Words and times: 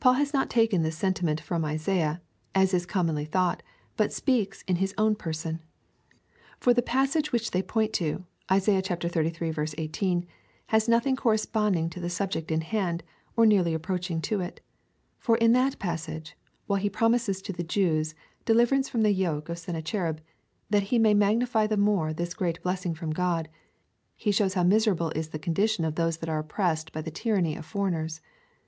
Paul 0.00 0.14
has 0.14 0.32
not 0.32 0.48
taken 0.48 0.80
this 0.80 0.96
sentiment 0.96 1.42
from 1.42 1.62
Isaiah, 1.62 2.22
as 2.54 2.72
is 2.72 2.86
commonly 2.86 3.26
thought, 3.26 3.62
but 3.98 4.14
speaks 4.14 4.62
in 4.62 4.76
his 4.76 4.94
own 4.96 5.14
person. 5.14 5.60
For 6.58 6.72
the 6.72 6.80
passage 6.80 7.32
which 7.32 7.50
they 7.50 7.60
point 7.62 7.92
to 7.92 8.24
(Isaiah 8.50 8.80
xxxiii. 8.82 9.74
18) 9.76 10.26
has 10.68 10.88
nothing 10.88 11.16
corresj)onding 11.16 11.90
to 11.90 12.00
the 12.00 12.08
subject 12.08 12.50
in 12.50 12.62
hand, 12.62 13.02
or 13.36 13.44
nearly 13.44 13.74
approaching 13.74 14.22
to 14.22 14.40
it. 14.40 14.62
For 15.18 15.36
in 15.36 15.52
that 15.52 15.78
passage, 15.78 16.34
while 16.66 16.80
he 16.80 16.88
promises 16.88 17.42
to 17.42 17.52
the 17.52 17.62
Jews 17.62 18.14
deliverance 18.46 18.88
from 18.88 19.02
the 19.02 19.12
yoke 19.12 19.50
of 19.50 19.58
Senna 19.58 19.82
cherib, 19.82 20.20
that 20.70 20.84
he 20.84 20.98
may 20.98 21.12
magnify 21.12 21.66
the 21.66 21.76
more 21.76 22.14
this 22.14 22.32
great 22.32 22.62
blessing 22.62 22.94
from 22.94 23.10
God, 23.10 23.50
he 24.16 24.32
shows 24.32 24.54
how 24.54 24.62
miserable 24.64 25.10
is 25.10 25.28
the 25.28 25.38
condition 25.38 25.84
of 25.84 25.96
those 25.96 26.16
that 26.16 26.30
are 26.30 26.42
opjjressed 26.42 26.90
by 26.90 27.02
the 27.02 27.10
tyranny 27.10 27.54
of 27.54 27.66
foreigners. 27.66 28.22